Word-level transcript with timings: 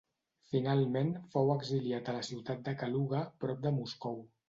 Finalment 0.53 1.11
fou 1.35 1.53
exiliat 1.57 2.11
a 2.11 2.17
la 2.19 2.25
ciutat 2.31 2.67
de 2.71 2.77
Kaluga, 2.83 3.25
prop 3.45 3.67
de 3.69 3.79
Moscou. 3.81 4.23